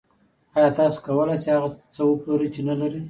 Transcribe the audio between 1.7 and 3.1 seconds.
څه وپلورئ چې نلرئ